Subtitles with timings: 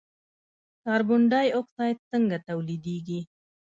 [0.83, 3.19] کاربن ډای اکساید څنګه تولیدیږي.